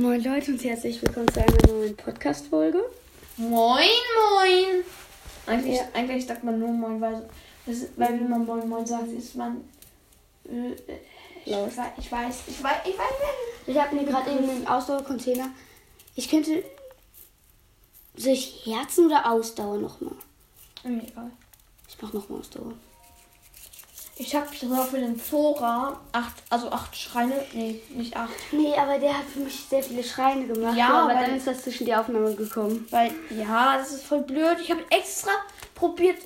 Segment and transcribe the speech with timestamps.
[0.00, 2.84] Moin Leute und herzlich willkommen zu einer neuen Podcast-Folge.
[3.36, 3.84] Moin,
[4.32, 4.84] moin.
[5.46, 5.88] Eigentlich, Ja.
[5.92, 7.28] eigentlich sagt man nur moin, weil,
[7.96, 9.64] weil wenn man moin, moin sagt, ist man.
[10.48, 10.72] Äh,
[11.44, 11.76] ich, Laut.
[11.76, 13.10] weiß, ich weiß, ich weiß, ich weiß
[13.66, 13.76] nicht.
[13.76, 15.50] Ich habe mir gerade eben einen Ausdauercontainer.
[16.14, 16.62] Ich könnte.
[18.16, 20.14] Soll ich Herzen oder Ausdauer nochmal?
[20.84, 21.30] Mir egal.
[21.88, 22.72] Ich mach nochmal Ausdauer.
[24.20, 28.32] Ich habe sogar für den Zora acht, also acht Schreine, nee, nicht acht.
[28.50, 30.76] Nee, aber der hat für mich sehr viele Schreine gemacht.
[30.76, 32.86] Ja, aber dann ist das zwischen die Aufnahme gekommen.
[32.90, 34.58] Weil, ja, das ist voll blöd.
[34.60, 35.30] Ich habe extra
[35.76, 36.18] probiert,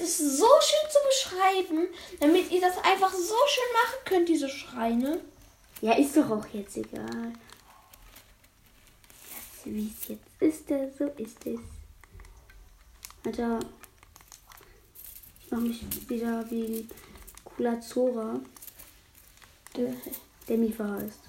[0.00, 1.88] es so schön zu beschreiben,
[2.20, 5.20] damit ihr das einfach so schön machen könnt, diese Schreine.
[5.82, 7.34] Ja, ist doch auch jetzt egal.
[9.64, 11.60] Wie es jetzt ist, so ist es.
[13.26, 13.58] Alter.
[13.60, 13.83] Ich
[15.54, 16.88] mach mich wieder wie ein
[17.44, 18.40] cooler Zora,
[20.48, 21.20] der Mifa heißt.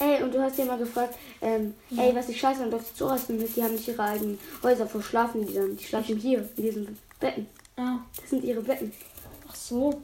[0.00, 2.94] Ey, und du hast ja mal gefragt, ähm, ey, was ich scheiße an Dr.
[2.94, 5.76] Zoras finde, ist, die haben nicht ihre eigenen Häuser, wo schlafen die dann?
[5.76, 7.46] Die schlafen hier, in diesen Betten.
[7.76, 7.98] Ah.
[8.16, 8.92] Das sind ihre Betten.
[9.48, 10.02] Ach so.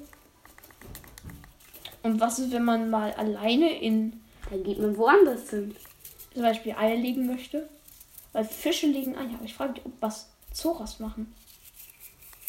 [2.04, 5.74] Und was ist, wenn man mal alleine in Dann geht man woanders hin.
[6.32, 7.68] zum Beispiel Eier legen möchte?
[8.32, 9.34] Weil Fische legen Eier.
[9.34, 11.34] Aber ich frage mich, ob was Zoras machen.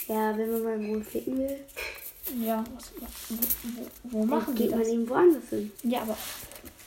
[0.09, 1.57] Ja, wenn man mal wohl ficken will,
[2.43, 2.91] Ja, was,
[3.29, 3.35] wo,
[4.03, 4.89] wo, wo machen die geht man das?
[4.89, 5.71] eben woanders hin.
[5.83, 6.17] Ja, aber,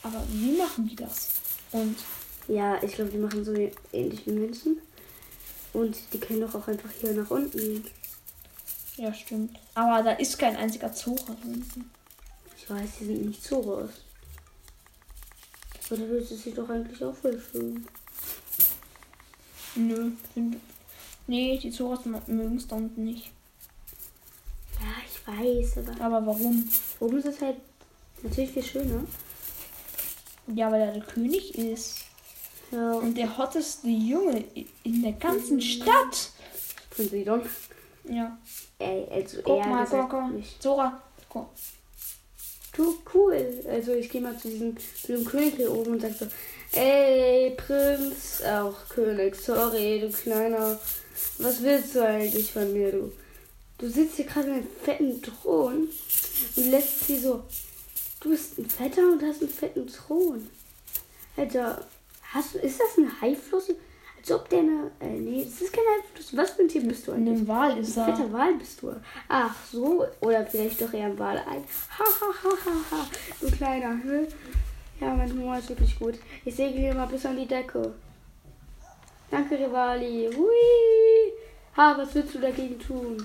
[0.03, 1.29] aber wie machen die das?
[1.71, 1.95] Und
[2.47, 3.53] Ja, ich glaube, die machen so
[3.93, 4.79] ähnlich wie Menschen.
[5.73, 7.87] Und die können doch auch einfach hier nach unten gehen.
[8.97, 9.57] ja, stimmt.
[9.73, 11.89] Aber da ist kein einziger Zora unten.
[12.57, 13.89] Ich weiß, die sind nicht raus.
[15.89, 17.85] Aber da ist sie doch eigentlich auch voll schön.
[19.75, 20.57] Nö, sind,
[21.27, 23.31] nee, die Zoras mögen es da unten nicht.
[24.79, 26.67] Ja, ich weiß, aber Aber warum?
[26.99, 27.57] oben ist es halt
[28.21, 29.03] natürlich viel schöner.
[30.53, 31.99] Ja, weil er der König ist.
[32.71, 34.43] Ja, und der hotteste Junge
[34.83, 36.31] in der ganzen Stadt.
[36.91, 37.41] von Sidon.
[38.09, 38.37] Ja.
[38.79, 40.31] Ey, also Guck mal, guck mal.
[40.31, 40.61] nicht.
[40.61, 41.49] Zora, guck.
[42.75, 43.63] Du, cool.
[43.69, 46.25] Also ich gehe mal zu diesem, zu dem König hier oben und sag so,
[46.73, 50.79] ey, Prinz, auch König, sorry, du kleiner,
[51.37, 53.11] was willst du eigentlich von mir, du?
[53.77, 55.89] Du sitzt hier gerade in einem fetten Thron
[56.55, 57.43] und lässt sie so,
[58.21, 60.47] du bist ein Fetter und hast einen fetten Thron.
[61.35, 61.85] Alter,
[62.33, 63.75] hast du, ist das ein Haiflosse?
[64.19, 66.37] Als ob der eine, äh, nee, das ist kein Haiflosse.
[66.37, 67.39] Was für ein Tier bist du eigentlich?
[67.39, 68.15] dem Wal ist Ein er.
[68.15, 68.93] fetter Wal bist du.
[69.27, 71.63] Ach so, oder vielleicht doch eher ein Wal ein.
[71.99, 73.07] Ha, ha, ha, ha, ha.
[73.41, 74.27] Du kleiner, ne?
[75.01, 76.15] Ja, mein Humor ist wirklich gut.
[76.45, 77.93] Ich segel hier mal bis an die Decke.
[79.33, 80.29] Danke, Rivali.
[80.35, 81.33] Hui.
[81.75, 83.17] Ha, was willst du dagegen tun?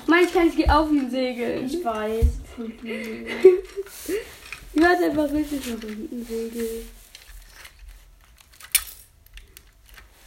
[0.00, 1.66] Ach mein, ich kann nicht auf ihn segeln.
[1.66, 2.26] Ich weiß.
[4.74, 6.88] Ich werde einfach richtig nach unten segeln.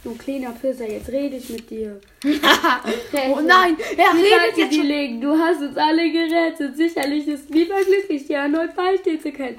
[0.04, 1.98] Du kleiner Pisser, jetzt rede ich mit dir.
[2.24, 4.82] oh nein, er Die redet Seite jetzt schon.
[4.82, 5.20] gelegen.
[5.22, 6.76] Du hast uns alle gerettet.
[6.76, 9.56] Sicherlich ist Miva glücklich, dir erneut beistehen zu können.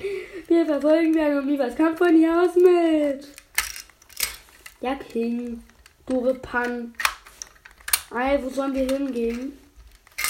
[0.48, 3.26] Wir verfolgen deinen und Mivas Kampf von hier aus mit.
[4.84, 5.64] Ja, King.
[6.06, 6.94] Du Repan.
[8.14, 9.58] Ey, wo sollen wir hingehen?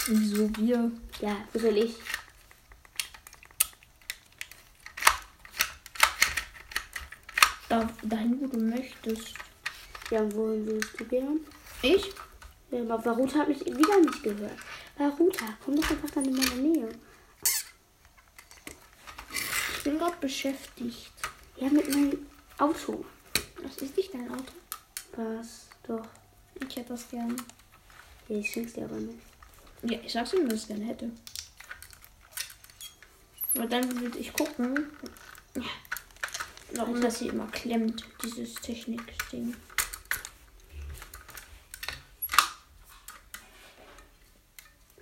[0.06, 0.92] Wieso wir?
[1.20, 1.96] Ja, wo soll ich?
[7.68, 9.34] Da, dahin, wo du möchtest.
[10.12, 11.40] Ja, wohin willst du gehen?
[11.82, 12.12] Ich?
[12.70, 14.60] Ja, aber Baruta hat mich wieder nicht gehört.
[14.96, 16.90] Baruta, komm doch einfach dann in meine Nähe.
[19.32, 21.12] Ich bin gerade beschäftigt.
[21.56, 22.28] Ja, mit meinem
[22.60, 23.04] Auto.
[23.64, 24.52] Das ist nicht dein Auto.
[25.16, 25.68] Was?
[25.88, 26.06] Doch.
[26.56, 27.36] Ich hätte das gern.
[28.28, 29.20] Ja, ich schenk's dir aber nicht.
[29.84, 31.12] Ja, ich sag's ihm, dass ich es gerne hätte.
[33.56, 34.92] Aber dann würde ich gucken,
[36.74, 39.56] warum das hier immer klemmt, dieses Technik-Ding.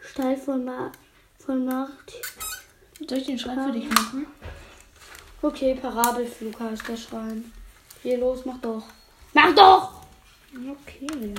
[0.01, 0.91] Steil von, Ma
[1.39, 2.13] von Macht.
[3.07, 4.27] Soll ich den Schrein für dich machen?
[5.41, 7.51] Okay, Parabelflug heißt der Schrein.
[8.03, 8.83] Hier los, mach doch.
[9.33, 10.01] Mach doch!
[10.53, 11.35] Okay.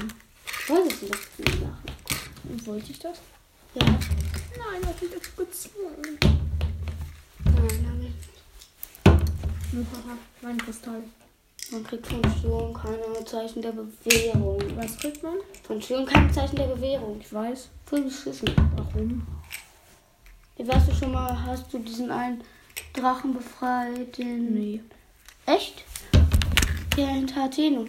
[0.69, 2.67] Wolltest du das nicht machen?
[2.67, 3.19] Wollte ich das?
[3.75, 3.85] Ja.
[3.85, 6.19] Nein, das ist jetzt gezwungen.
[7.45, 8.09] Nein, hab ich
[9.73, 9.87] nicht.
[10.41, 11.03] Mein Kristall.
[11.73, 14.61] Man kriegt von Sturm keine Zeichen der Bewährung.
[14.77, 15.39] Was kriegt man?
[15.65, 17.21] Von Sturm keine Zeichen der Bewährung.
[17.21, 17.71] Ich weiß.
[17.87, 18.51] Voll beschissen.
[18.77, 19.27] Warum?
[20.57, 22.45] Wie warst du schon mal, hast du diesen einen
[22.93, 24.17] Drachen befreit?
[24.19, 24.83] Den Nee.
[25.47, 25.82] Echt?
[26.97, 27.87] Ja, hinter Atheno.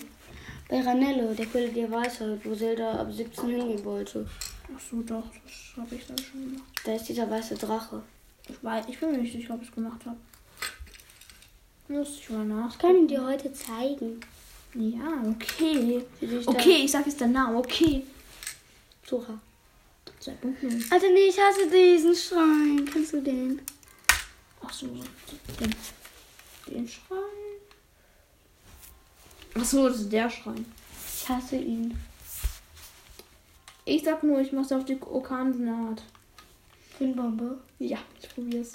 [0.69, 4.25] Bei Ranello, der Quelle der Weisheit, wo Zelda ab 17 hingehen wollte.
[4.73, 6.63] Ach so, doch, das habe ich dann schon gemacht.
[6.85, 8.01] Da ist dieser weiße Drache.
[8.47, 10.17] Ich weiß, ich bin mir nicht sicher, ob ich es gemacht habe.
[11.89, 12.71] Muss ich mal nach.
[12.71, 14.21] Ich kann ihn dir heute zeigen.
[14.73, 16.01] Ja, okay.
[16.45, 17.57] Okay, ich sag jetzt den Namen.
[17.57, 18.03] Okay.
[19.05, 19.37] Sora.
[20.21, 20.91] 2.0.
[20.91, 22.89] Alter, nee, ich hasse diesen Schrein.
[22.91, 23.61] Kennst du den?
[24.63, 25.75] Ach so, den,
[26.67, 27.32] den Schrein.
[29.55, 30.65] Ach so, das ist der Schrein.
[31.15, 31.97] Ich hasse ihn.
[33.85, 36.01] Ich sag nur, ich mach's auf die Orkansenat.
[36.99, 37.61] Windbombe.
[37.79, 38.73] Ja, ich probier's.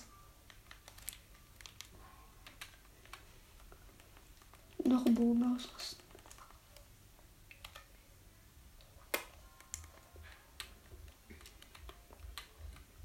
[4.85, 5.99] Noch einen Boden ausrüsten.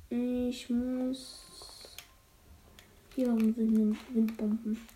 [0.10, 1.44] Ich muss.
[3.16, 4.88] Hier haben wir Wind Windbomben.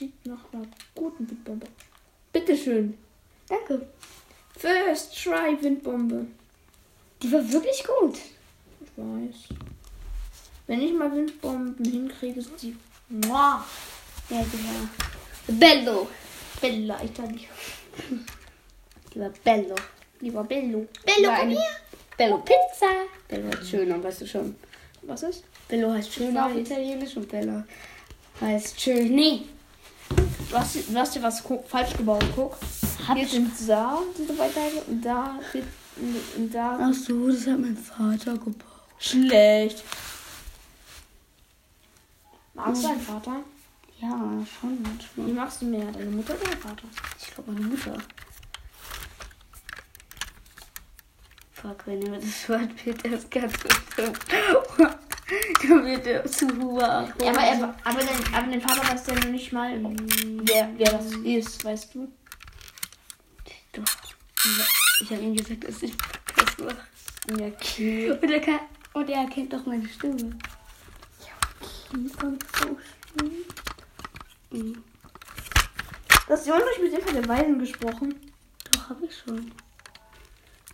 [0.00, 0.64] Sieht nach einer
[0.94, 1.66] guten Windbombe.
[2.32, 2.96] Bitteschön.
[3.46, 3.86] Danke.
[4.56, 6.26] First try Windbombe.
[7.22, 8.16] Die war wirklich gut.
[8.80, 9.58] Ich weiß.
[10.66, 12.74] Wenn ich mal Windbomben hinkriege, ist die.
[13.10, 13.62] Mua.
[14.30, 14.88] Ja, war.
[15.48, 16.08] Bello.
[16.62, 17.48] Bella Italia.
[19.12, 19.74] Die war Bello.
[20.20, 20.86] Lieber Bello.
[21.04, 21.76] Bello, komm eine- her.
[22.16, 22.86] Bello Pizza.
[23.28, 24.56] Bello heißt schöner, weißt du schon.
[25.02, 25.44] Was ist?
[25.68, 26.54] Bello heißt schöner auf.
[26.56, 27.64] Italienisch und Bello
[28.40, 29.14] heißt schön.
[29.14, 29.42] Nee.
[30.50, 32.56] Du hast, du hast dir was falsch gebaut, guck.
[33.06, 33.32] Hab Hier ich.
[33.32, 35.38] sind da diese zwei Teile und da
[36.36, 36.78] und da.
[36.80, 38.64] Ach so, das hat mein Vater gebaut.
[38.98, 39.84] Schlecht.
[42.54, 43.36] Magst du deinen Vater?
[44.00, 45.28] Ja, schon Wie manchmal.
[45.44, 46.82] magst du mehr, deine Mutter oder deinen Vater?
[47.20, 47.98] Ich glaube, meine Mutter.
[51.52, 54.18] Fuck, wenn er das Wort wird, das ganz bestimmt.
[55.62, 57.12] Wird er zu Hua.
[57.22, 59.80] Ja, aber, er, aber, dein, aber dein Vater weiß ja noch nicht mal,
[60.42, 62.08] wer, wer das ist, weißt du?
[63.72, 63.84] Doch.
[65.00, 65.92] Ich habe ihm gesagt, dass ich
[66.36, 66.86] das mache.
[67.38, 68.10] Ja, okay.
[68.10, 68.60] Und er, kann,
[68.94, 70.36] und er erkennt doch meine Stimme.
[74.50, 74.82] Mhm.
[76.26, 78.14] Du hast ja auch nicht mit dem von der Weisen gesprochen.
[78.72, 79.52] Doch, habe ich schon.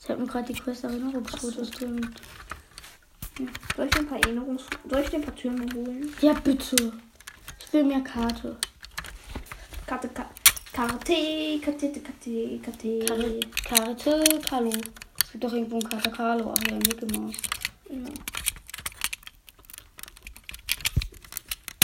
[0.02, 2.14] Ich habe mir gerade die Quest Erinnerungsfotos drin.
[3.76, 4.64] Soll ich dir ein paar Erinnerungs...
[4.88, 6.10] Soll ich dir ein paar Türme holen?
[6.22, 6.92] Ja, bitte.
[7.58, 8.56] Ich will mehr Karte.
[9.86, 10.30] Karte, Karte,
[10.72, 13.40] Karte, Karte, Karte, Karte.
[13.62, 14.70] Karte, Carlo.
[15.22, 16.54] Es gibt doch irgendwo ein Karte Carlo.
[16.56, 17.36] Ach ja, Mickey Mouse.
[17.90, 17.96] Ja.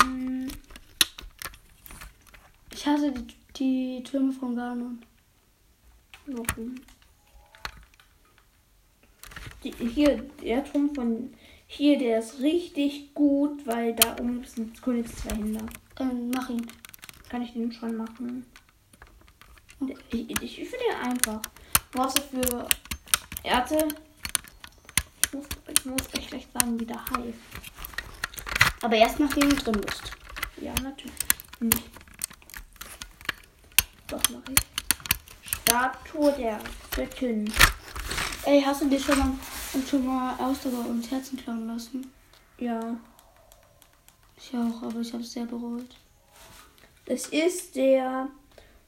[0.05, 0.49] Hm.
[2.73, 3.27] Ich hasse die,
[3.57, 5.05] die Türme von Ganon.
[6.27, 6.77] Warum?
[9.65, 11.33] Die, hier, der Turm von
[11.67, 15.65] hier, der ist richtig gut, weil da oben sind Königs zwei Händler.
[15.95, 16.67] Dann mach ihn.
[17.29, 18.45] Kann ich den schon machen?
[19.81, 19.97] Okay.
[20.11, 21.41] Ich, ich, ich finde den einfach.
[21.93, 22.67] Brauchst dafür
[23.43, 23.89] Erde.
[25.25, 27.39] Ich muss, ich muss echt schlecht sagen, wie der heißt.
[28.83, 30.13] Aber erst nachdem du drin bist.
[30.61, 31.15] Ja, natürlich.
[31.61, 31.91] Nicht.
[34.09, 34.59] Doch, mach ich.
[35.51, 36.59] Statue der
[36.95, 37.51] Göttin.
[38.45, 39.33] Ey, hast du dir schon mal,
[39.89, 42.13] schon mal Ausdauer und Herzen klauen lassen?
[42.59, 42.97] Ja.
[44.37, 45.97] Ich auch, aber ich habe es sehr bereut.
[47.07, 48.29] Das ist der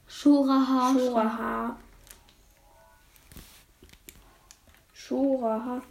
[0.09, 0.93] Shuraha.
[0.93, 1.77] Shoraha.
[4.93, 5.83] Shoraha.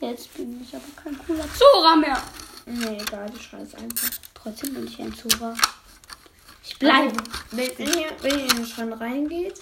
[0.00, 2.22] Jetzt bin ich aber kein cooler Zora mehr.
[2.66, 4.10] Nee, egal, ich schreibe es einfach.
[4.34, 5.54] Trotzdem bin ich ein Zora.
[6.82, 7.12] Ich bleibe.
[7.50, 9.54] Wenn, wenn, ihr, wenn ihr in den Schrein reingeht,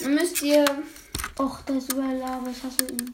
[0.00, 0.64] dann müsst ihr,
[1.38, 2.48] Och, da ist überall Lava.
[2.50, 3.12] Ich hasse ihn.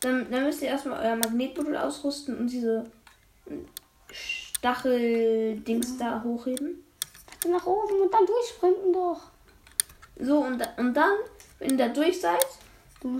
[0.00, 2.84] dann, dann müsst ihr erstmal euer Magnetmodul ausrüsten und diese
[4.10, 6.82] Stachel-Dings da hochheben.
[7.30, 9.20] Warte nach oben und dann durchsprinten doch.
[10.18, 11.12] So, und, und dann,
[11.58, 12.46] wenn ihr da durch seid,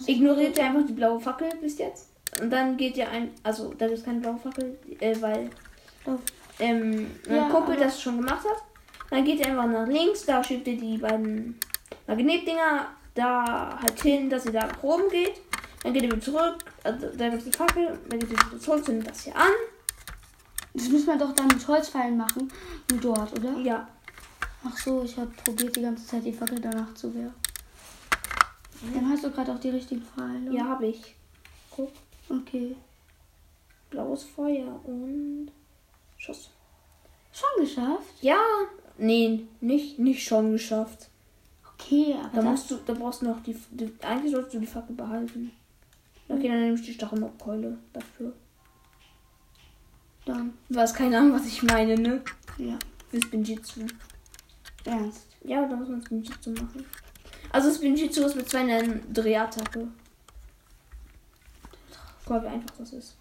[0.06, 2.08] ignoriert ihr einfach die blaue Fackel bis jetzt.
[2.40, 5.50] Und dann geht ihr ein, also da gibt es keine blaue Fackel, äh, weil
[6.06, 6.20] Lauf.
[6.58, 8.62] ähm, mein Ja, Kumpel das schon gemacht hat.
[9.10, 11.58] Dann geht ihr einfach nach links, da schiebt ihr die beiden
[12.06, 15.34] Magnetdinger da halt hin, dass ihr da nach oben geht.
[15.82, 18.58] Dann geht ihr wieder zurück, also da gibt es die Fackel, dann geht ihr wieder
[18.60, 19.52] zurück, zündet das hier an.
[20.74, 22.50] Das müssen wir doch dann mit Holzpfeilen machen.
[22.90, 23.56] Nur dort, oder?
[23.58, 23.88] Ja,
[24.68, 27.32] Ach so, ich habe probiert die ganze Zeit die Fackel danach zu wehren.
[28.94, 30.52] Dann hast du gerade auch die richtigen Pfeile.
[30.52, 31.14] ja, habe ich.
[31.70, 31.92] Guck,
[32.28, 32.74] Okay.
[33.90, 35.52] blaues Feuer und
[36.18, 36.50] Schuss.
[37.32, 38.14] Schon geschafft?
[38.20, 38.40] Ja,
[38.98, 41.08] nee, nicht, nicht schon geschafft.
[41.74, 44.66] Okay, aber Da musst du, da brauchst du noch die, die eigentlich sollst du die
[44.66, 45.50] Fackel behalten.
[46.28, 48.32] Okay, dann nehme ich die Stachelmockkeule dafür.
[50.24, 50.54] dann.
[50.68, 52.22] Du hast keine Ahnung, was ich meine, ne?
[52.58, 52.78] Ja.
[53.10, 53.82] Fürs Binjitsu.
[54.84, 55.26] Ernst.
[55.44, 56.84] Ja, da muss man das Binjitsu machen.
[57.52, 59.86] Also das Binjitsu ist mit zwei einer Drehattacke.
[62.24, 63.16] Guck mal, wie einfach das ist.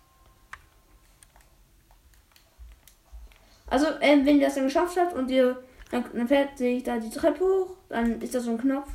[3.67, 6.97] Also, ähm, wenn ihr das dann geschafft habt und ihr dann, dann fährt sich da
[6.97, 8.89] die Treppe hoch, dann ist da so ein Knopf.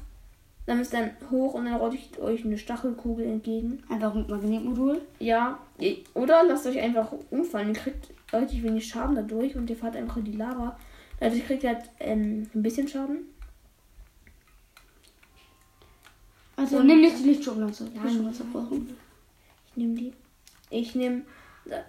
[0.67, 3.83] Dann ist dann hoch und dann rollt euch eine Stachelkugel entgegen.
[3.89, 5.01] Einfach mit Magnetmodul.
[5.19, 7.69] Ja, ihr- oder lasst euch einfach umfallen.
[7.69, 10.79] Ihr kriegt relativ wenig Schaden dadurch und ihr fahrt einfach in die Lava.
[11.19, 13.19] Dadurch kriegt ihr halt ähm, ein bisschen Schaden.
[16.57, 17.89] Also nimm nicht die Lichtschublatte.
[17.95, 18.95] Ja, zerbrochen.
[19.71, 20.13] Ich nehme die.
[20.69, 21.23] Ich nehme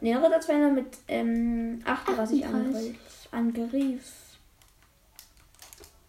[0.01, 2.99] den Ritterzweiner mit ähm, 38 38.
[3.31, 4.13] Angriff.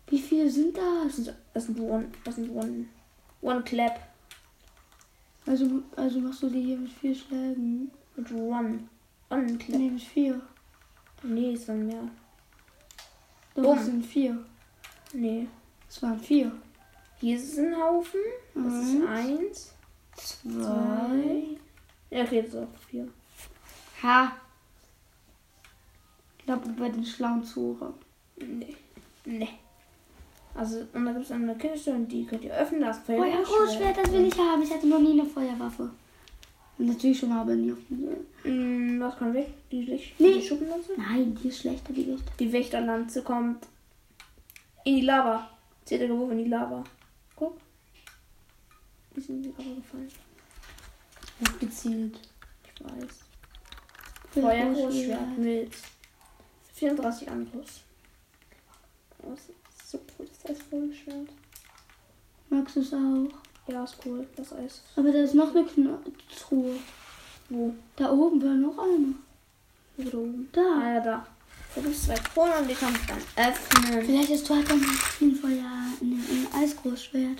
[0.09, 1.17] Wie viele sind Das das?
[1.17, 2.85] sind, das sind One, das sind One,
[3.41, 3.99] One Clap
[5.47, 7.91] Also, also machst du die hier mit vier Schlägen?
[8.17, 8.81] mit One.
[9.31, 9.79] One Clap.
[9.79, 10.41] Nee, mit vier.
[11.23, 12.03] Nee, es waren mehr.
[13.55, 14.45] Doch, es sind vier.
[15.15, 15.47] Nee.
[15.89, 16.53] Es waren vier.
[17.21, 18.21] Hier ist ein Haufen.
[18.55, 19.75] Das ist Eins, eins.
[20.17, 21.45] zwei.
[22.11, 23.09] Ja, okay, das ist auch vier.
[24.03, 24.33] Ha.
[26.39, 27.95] Ich glaube, bei den schlauen Zuhörern.
[28.37, 28.77] Nee.
[29.25, 29.49] Nee.
[30.55, 32.81] Also, und da gibt es eine Kiste und die könnt ihr öffnen.
[32.83, 33.19] Das Feuer.
[33.23, 34.63] Feuergroßschwert, das will ich haben.
[34.63, 35.91] Ich hatte noch nie eine Feuerwaffe.
[36.79, 38.09] Und natürlich schon, aber nie auf dem
[38.45, 39.49] Mm, was kann weg?
[39.71, 40.35] Die, Licht Nee.
[40.35, 40.93] die Schuppenlanze?
[40.97, 42.25] Nein, die ist schlechter, die Licht.
[42.41, 43.67] Die Wächterlanze kommt
[44.85, 45.49] in die Lava.
[45.85, 46.83] Zählt der Geruch in die Lava.
[47.37, 47.57] Guck.
[49.15, 50.09] Ist in die Lava gefallen.
[51.39, 52.19] Gut gezielt.
[52.75, 53.22] Ich weiß.
[54.33, 55.71] Feuergroßschwert mit
[56.75, 57.81] 34 Angriffs.
[59.23, 61.29] Das ist so cool, das Eisvogelschwert.
[62.49, 63.29] Magst du es auch?
[63.69, 64.83] Ja, ist cool, das Eis.
[64.97, 65.99] Aber da ist noch eine Kno
[66.39, 66.77] Truhe.
[67.49, 67.75] Wo?
[67.97, 69.15] Da oben war noch eine.
[69.97, 70.49] Wo da oben?
[70.53, 70.61] Da.
[70.81, 71.27] Ah ja, da.
[71.75, 74.03] Da gibt es zwei Kronen und die kann ich dann öffnen.
[74.05, 75.65] Vielleicht ist dort dann ein Feuer,
[76.01, 77.39] ein, ein Eisgroßschwert.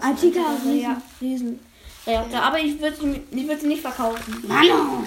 [0.00, 0.80] Antiker einfach- Riesen.
[0.80, 1.60] Ja, Riesen.
[2.04, 4.44] Ja, aber ich würde sie, ich würd sie nicht verkaufen.
[4.46, 5.04] Mano!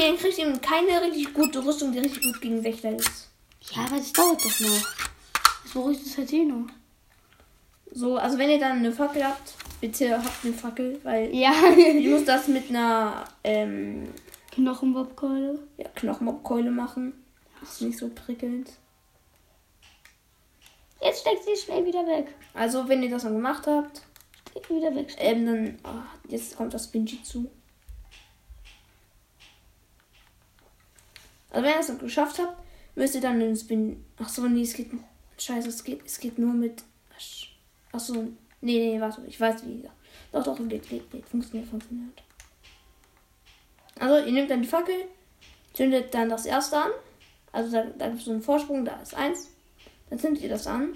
[0.00, 3.28] Okay, dann kriegt ihr keine richtig gute Rüstung, die richtig gut gegen Wächter ist.
[3.74, 4.88] Ja, aber das dauert doch noch.
[5.62, 6.66] Das beruhigt es halt eh noch.
[7.92, 11.52] So, also wenn ihr dann eine Fackel habt, bitte habt eine Fackel, weil Ja.
[11.76, 14.08] ich muss das mit einer ähm,
[14.52, 15.58] Knochenbobkeule.
[15.76, 17.12] ja, Knochenmobkeule machen.
[17.60, 18.70] Das ist nicht so prickelnd.
[21.02, 22.34] Jetzt steckt sie schnell wieder weg.
[22.54, 24.00] Also wenn ihr das dann gemacht habt,
[24.50, 25.14] Steckt wieder weg.
[25.18, 27.48] ähm, dann ah, jetzt kommt das Binjitsu.
[31.50, 32.56] Also wenn ihr es dann geschafft habt,
[32.94, 34.04] müsst ihr dann den Spin.
[34.18, 34.90] Ach so, nee, es geht.
[35.38, 36.82] Scheiße, es geht, es geht nur mit.
[37.92, 38.32] Ach so, nee,
[38.92, 39.88] nee, warte, ich weiß wie.
[40.32, 41.28] Doch, doch, geht, geht, geht.
[41.28, 42.22] Funktioniert, funktioniert.
[43.98, 44.94] Also, ihr nehmt dann die Fackel,
[45.72, 46.90] zündet dann das erste an.
[47.52, 49.50] Also, da, da gibt es so einen Vorsprung, da ist eins.
[50.08, 50.94] Dann zündet ihr das an.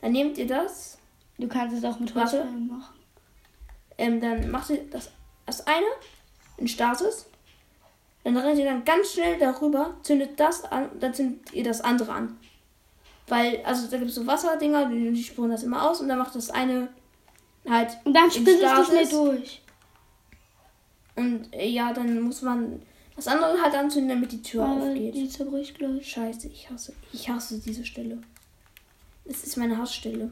[0.00, 0.98] Dann nehmt ihr das.
[1.38, 2.14] Du kannst es auch mit.
[2.14, 2.98] Holzfällen machen.
[3.96, 5.10] Ähm, dann macht ihr das,
[5.46, 5.86] das eine
[6.56, 7.27] in Stasis.
[8.34, 12.12] Dann rennt ihr dann ganz schnell darüber, zündet das an, dann zündet ihr das andere
[12.12, 12.36] an.
[13.26, 16.18] Weil, also da gibt es so Wasserdinger, die, die sprühen das immer aus und dann
[16.18, 16.88] macht das eine
[17.68, 17.96] halt.
[18.04, 19.10] Und dann du schnell Stasis.
[19.10, 19.62] durch.
[21.16, 22.80] Und äh, ja, dann muss man
[23.16, 25.14] das andere halt anzünden, damit die Tür Aber aufgeht.
[25.14, 26.08] die zerbricht gleich.
[26.08, 28.18] Scheiße, ich hasse, ich hasse diese Stelle.
[29.24, 30.30] Es ist meine Hassstelle.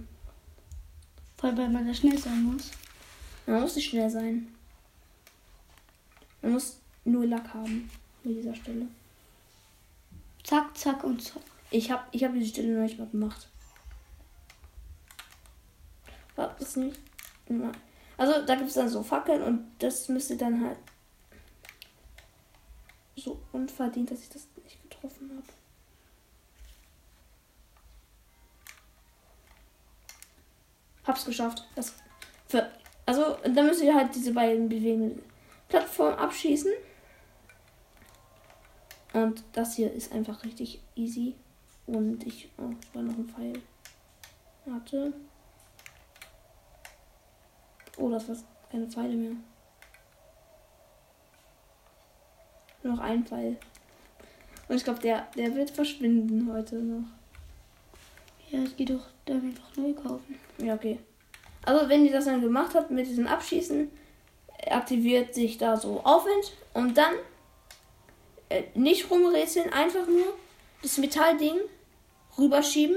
[1.37, 2.71] Vor allem, weil man da schnell sein muss.
[3.47, 4.49] Man muss nicht schnell sein.
[6.41, 7.91] Man muss nur Lack haben
[8.23, 8.87] mit dieser Stelle.
[10.43, 11.43] Zack, zack und zack.
[11.71, 13.49] Ich habe ich hab diese Stelle noch nicht mal gemacht.
[16.37, 16.99] War das nicht?
[18.17, 20.79] Also da gibt es dann so Fackeln und das müsste dann halt
[23.17, 25.47] so unverdient, dass ich das nicht getroffen habe.
[31.05, 31.65] Hab's geschafft.
[31.75, 31.95] Das
[32.49, 32.71] für,
[33.05, 35.23] also dann müsst ihr halt diese beiden bewegenden
[35.69, 36.73] Plattformen abschießen.
[39.17, 41.35] Und das hier ist einfach richtig easy.
[41.87, 42.51] Und ich.
[42.59, 43.55] Oh, war noch ein Pfeil.
[44.67, 45.15] Warte.
[47.97, 48.37] Oh, das war
[48.71, 49.37] keine Pfeile mehr.
[52.83, 53.57] Noch ein Pfeil.
[54.69, 57.09] Und ich glaube, der, der wird verschwinden heute noch.
[58.51, 60.39] Ja, es geht doch dann einfach neu kaufen.
[60.59, 60.99] Ja, okay.
[61.65, 63.91] Also, wenn ihr das dann gemacht habt mit diesem Abschießen,
[64.71, 67.15] aktiviert sich da so Aufwind und dann
[68.49, 70.37] äh, nicht rumrätseln, einfach nur
[70.83, 71.57] das Metallding
[72.39, 72.97] rüberschieben,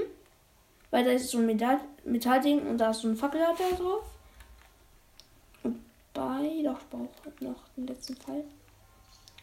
[0.91, 4.03] weil da ist so ein Metall Metallding und da ist so ein Fackelhalter drauf.
[5.63, 5.79] Und
[6.13, 8.43] bei, doch, brauche noch den letzten Fall.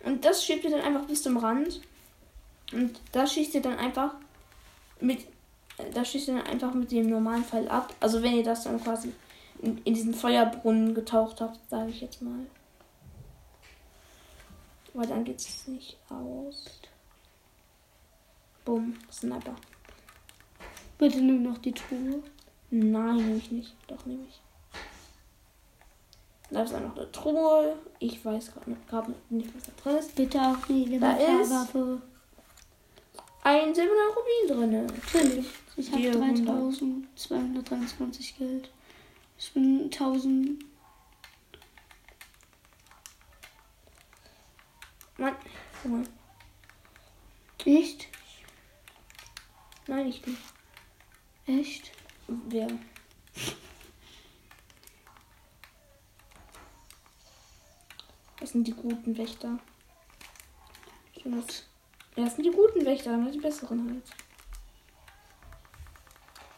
[0.04, 1.80] Und das schiebt ihr dann einfach bis zum Rand.
[2.72, 4.14] Und da schießt ihr dann einfach
[5.00, 5.26] mit
[5.92, 7.94] da schießt ihr dann einfach mit dem normalen Pfeil ab.
[8.00, 9.12] Also wenn ihr das dann quasi
[9.60, 12.46] in, in diesen Feuerbrunnen getaucht habt, sage ich jetzt mal.
[14.96, 16.64] Aber dann geht es nicht aus.
[18.64, 19.54] Bumm, Sniper.
[20.96, 22.22] Bitte nimm noch die Truhe.
[22.70, 23.76] Nein, nehme ich nicht.
[23.88, 24.40] Doch, nehme ich.
[26.50, 27.76] Da ist auch noch eine Truhe.
[27.98, 28.70] Ich weiß gerade
[29.28, 30.14] nicht, was da drin ist.
[30.14, 32.00] Bitte auch die Elementarwaffe.
[33.42, 34.86] Ein silberner Rubin drin.
[34.86, 35.46] Natürlich.
[35.76, 38.70] Ich habe Die 3223 Geld.
[39.38, 40.64] Ich bin 1000.
[45.18, 45.37] Mann,
[45.82, 46.04] guck mal.
[47.64, 48.06] Echt?
[49.87, 50.42] Nein, ich nicht.
[51.46, 51.90] Echt?
[52.28, 52.68] Wer?
[58.40, 59.58] Das sind die guten Wächter.
[61.25, 61.64] Das.
[62.14, 64.04] Ja, das sind die guten Wächter, dann die besseren halt.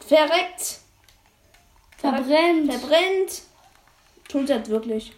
[0.06, 0.80] Verreckt!
[1.96, 2.72] Verbrennt.
[2.72, 3.42] Verbrennt!
[4.28, 5.14] Tut das wirklich.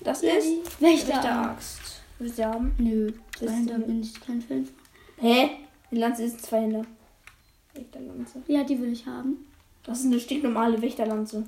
[0.00, 1.14] Das Ja, ist Wächter.
[1.14, 1.87] Wächteraxt.
[2.18, 2.74] Willst du haben?
[2.78, 3.46] Nö, die-
[3.84, 4.66] bin ich kein Fan.
[4.66, 4.74] von.
[5.24, 5.50] Hä?
[5.90, 6.84] Die Lanze ist zwei Hände.
[7.74, 8.42] Wächterlanze.
[8.48, 9.46] Ja, die will ich haben.
[9.84, 11.46] Das ist eine stinknormale Wächterlanze.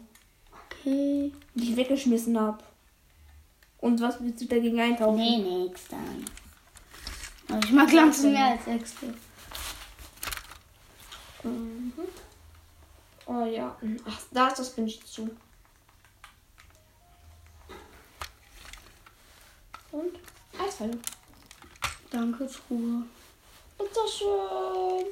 [0.66, 1.32] Okay.
[1.54, 2.62] die ich weggeschmissen habe.
[3.78, 5.16] Und was willst du dagegen eintauchen?
[5.16, 6.24] Nee, nix dann.
[7.48, 9.12] Aber ich mag Lanzen mehr als Äxte.
[11.42, 11.92] Mhm.
[13.26, 13.76] Oh ja.
[14.06, 15.28] Ach, da ist das bin ich zu.
[20.80, 20.98] Eisfälle.
[22.10, 23.02] Danke, Truhe.
[23.78, 25.06] Bitteschön.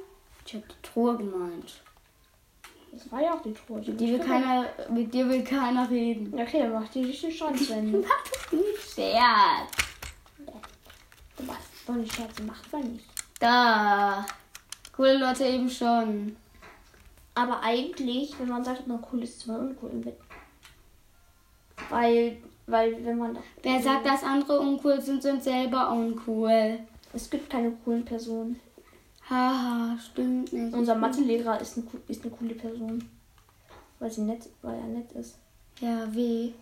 [0.45, 1.81] Ich hab die Truhe gemeint.
[2.91, 3.81] Das war ja auch die Truhe.
[3.81, 6.33] Mit dir will keiner, mit dir will keiner reden.
[6.33, 8.03] Okay, dann macht die richtig Schaden zu Ende.
[8.95, 9.71] Scherz.
[11.37, 13.05] Du machst doch nicht Scherze, macht man nicht.
[13.39, 14.27] Da.
[14.97, 16.37] Coole Leute eben schon.
[17.35, 20.19] Aber eigentlich, wenn man sagt, na cool ist zwar uncool im Bett.
[21.91, 23.39] Weil, weil, wenn man.
[23.63, 26.79] Wer sagt, dass andere uncool sind, sind selber uncool.
[27.13, 28.61] Es gibt keine coolen Personen.
[29.29, 30.75] Haha, stimmt nicht.
[30.75, 33.09] Unser Mathelehrer ist, ein, ist eine coole Person.
[33.99, 35.39] Weil sie nett, weil er nett ist.
[35.81, 36.53] Ja, weh.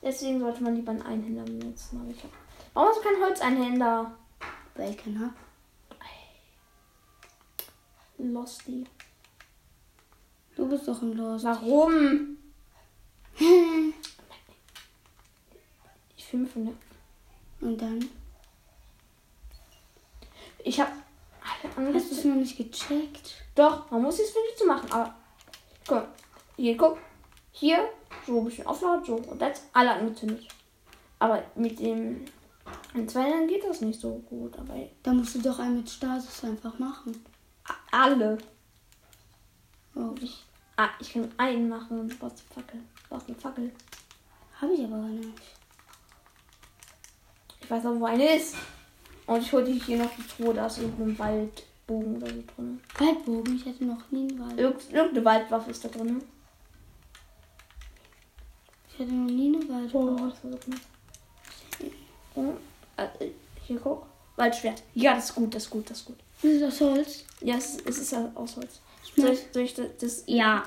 [0.00, 2.00] Deswegen sollte man lieber einen Einhänder benutzen.
[2.00, 2.30] Aber ich hab,
[2.72, 4.12] warum hast du keinen Holzeinhänder?
[4.76, 5.34] Weil ich keinen hab.
[8.18, 8.84] Losty.
[10.56, 11.44] Du bist doch im Los.
[11.44, 12.37] Warum?
[16.16, 16.74] Ich fühle mich von der.
[17.60, 18.08] Und dann?
[20.64, 20.92] Ich habe
[21.76, 23.34] alle Hast du es noch nicht gecheckt?
[23.54, 24.90] Doch, man muss es für dich zu machen.
[24.90, 25.14] Aber
[25.86, 26.08] guck, mal.
[26.56, 26.98] hier, guck.
[27.52, 27.88] Hier,
[28.26, 29.16] so ein bisschen aufladen, so.
[29.16, 30.46] Und jetzt alle angezündet.
[31.18, 32.24] Aber mit dem.
[32.94, 34.56] In zwei Jahren geht das nicht so gut.
[34.58, 37.24] Aber Da musst du doch einen mit Stasis einfach machen.
[37.90, 38.38] alle.
[39.94, 40.44] Oh, Ich,
[40.78, 42.80] ah, ich kann einen machen und du brauchst eine Fackel.
[42.80, 43.70] Du brauchst eine Fackel.
[44.62, 45.28] habe ich aber nicht.
[47.60, 48.54] Ich weiß auch, wo eine ist.
[49.26, 52.80] Und ich hole dir hier noch die Truhe, da ist irgendein Waldbogen oder so drin.
[52.98, 54.58] Waldbogen, ich hatte noch nie einen Wald.
[54.58, 56.22] Irgend, irgendeine Waldwaffe ist da drin.
[58.88, 60.14] Ich hatte noch nie eine Waldbogen.
[60.18, 60.80] Oh, das war so knapp.
[62.96, 63.28] Äh,
[63.66, 64.06] hier guck.
[64.36, 64.82] Waldschwert.
[64.94, 66.16] Ja, das ist gut, das ist gut, das ist gut.
[66.42, 67.24] Ist das Holz?
[67.40, 68.80] Ja, es, ist- es ist aus Holz.
[69.22, 70.62] Soll ich, soll ich das, das Ja.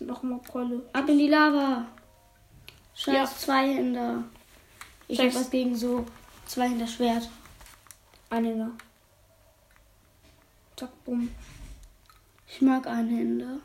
[0.00, 0.82] nochmal Keule?
[0.92, 1.86] Ab in die Lava.
[2.94, 3.24] Scheiß Ja.
[3.26, 4.24] Zweihänder.
[5.08, 6.04] Ich Scheiß- hab was gegen so
[6.46, 7.28] Zweihänder Schwert.
[8.30, 8.70] Eine da.
[10.76, 11.30] Zack, bumm.
[12.46, 13.58] Ich mag Einhänder.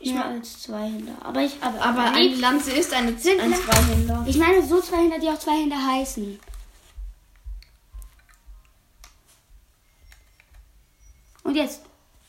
[0.00, 1.14] Ich Mehr mag- als Zweihänder.
[1.22, 4.24] Aber ich aber, Aber eine Lanze ist eine, Sind ein Zweihänder.
[4.28, 6.38] Ich meine so Zweihänder, die auch Zweihänder heißen.
[11.44, 11.82] Und jetzt.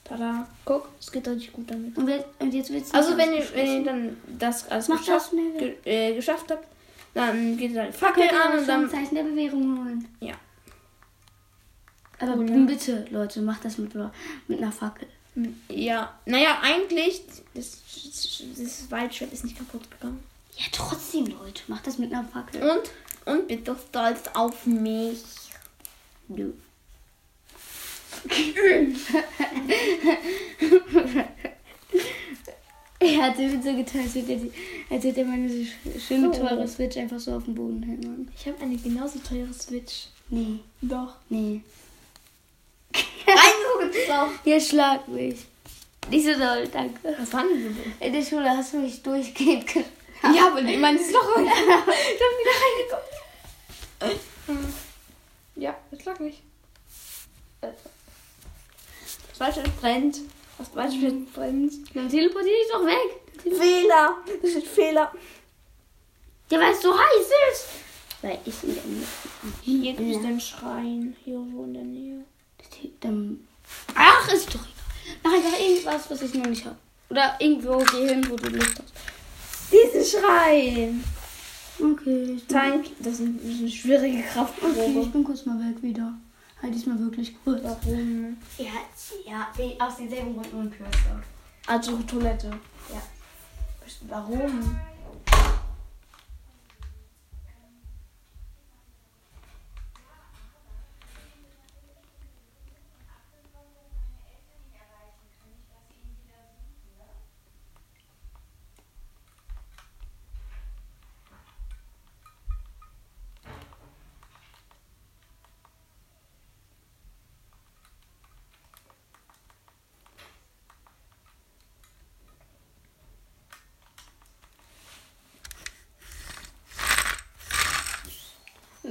[0.10, 0.48] Tada.
[0.66, 1.96] Guck, es geht richtig gut damit.
[1.96, 5.32] Und, jetzt- und jetzt willst du Also wenn ihr, wenn ihr dann das alles geschafft,
[5.32, 6.68] ge äh, geschafft habt,
[7.14, 8.90] dann geht ihr dann die Fackel an und dann...
[8.90, 10.08] Zeichen der Bewährung holen.
[10.20, 10.34] Ja.
[12.20, 12.66] Aber ne?
[12.66, 13.94] bitte, Leute, macht das mit,
[14.48, 15.08] mit einer Fackel.
[15.70, 17.22] Ja, naja, eigentlich,
[17.54, 17.78] das,
[18.58, 20.24] das Waldschwert ist nicht kaputt gegangen.
[20.58, 22.62] Ja, trotzdem, Leute, macht das mit einer Fackel.
[22.64, 25.24] Und, und bitte stolz auf mich.
[26.28, 26.52] Nö.
[33.02, 34.34] Er hat mir so getan, als würde
[34.90, 36.40] er, als er meine sch- schöne, So.
[36.42, 38.30] teure Switch einfach so auf den Boden hämmern.
[38.38, 40.08] Ich habe eine genauso teure Switch.
[40.30, 41.16] Nee, Doch.
[41.30, 41.62] nee.
[43.26, 44.32] Reingeguckt drauf.
[44.46, 45.38] Ihr schlagt mich.
[46.10, 47.16] Nicht so doll, danke.
[47.20, 48.06] Was war denn so?
[48.06, 49.84] In der Schule hast du mich durchgehend ge-
[50.36, 52.56] Ja, aber ich meine, das ist doch ich hab wieder
[54.04, 54.74] reingeguckt.
[55.56, 56.42] Ja, das lag nicht.
[59.40, 60.20] Das Waldschwert brennt.
[60.58, 61.80] Was du für Prinz?
[61.94, 63.56] Dann teleportiere ich doch weg.
[63.58, 64.18] Fehler.
[64.42, 65.14] Das ist Fehler.
[66.50, 67.68] Ja, weil es so heiß ist.
[68.22, 68.84] Weil ich in der
[69.62, 71.16] Hier gibt es den Schrein.
[71.24, 72.26] Hier wo in der Nähe.
[73.00, 73.48] Dann,
[73.96, 75.20] ach, ist doch egal.
[75.24, 76.76] Mach einfach irgendwas, was ich noch nicht habe.
[77.10, 78.94] Oder irgendwo geh hin, wo du Lust hast.
[79.72, 81.04] Diesen Schrein.
[81.80, 82.38] Okay.
[82.50, 82.88] Tank.
[83.00, 85.06] Das ist, eine schwierige okay, ich Kraftprobe.
[85.06, 86.14] bin kurz mal weg wieder.
[86.62, 87.64] Halt diesmal wirklich kurz.
[87.64, 88.38] Warum?
[88.58, 88.72] Ja,
[89.26, 89.48] ja,
[89.80, 91.22] aus denselben Gründen und kürzer.
[91.68, 92.50] Also Toilette.
[92.90, 93.02] Ja.
[94.08, 94.80] Warum?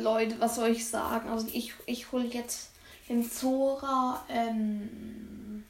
[0.01, 1.29] Leute, was soll ich sagen?
[1.29, 2.71] Also ich, ich hole jetzt
[3.09, 5.65] den Zora ähm,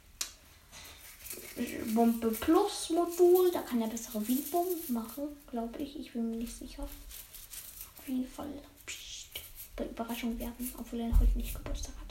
[1.95, 3.51] Bombe Plus Modul.
[3.53, 5.99] Da kann er bessere Windbomben machen, glaube ich.
[5.99, 6.83] Ich bin mir nicht sicher.
[6.83, 8.49] Auf jeden Fall
[9.77, 12.08] bei Überraschung werden, obwohl er heute nicht Geburtstag hat.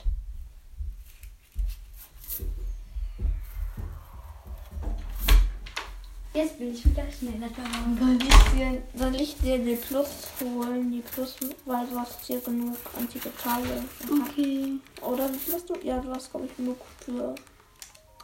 [6.38, 7.98] Jetzt bin ich wieder schneller daran.
[7.98, 10.06] Soll ich dir, soll ich dir die Plus
[10.40, 10.92] holen?
[10.92, 13.82] Die Plus, weil du hast hier genug antike Teile.
[14.08, 14.74] Okay.
[15.02, 15.74] Oder wie viel hast du?
[15.82, 17.34] Ja, du hast, glaube ich, genug für.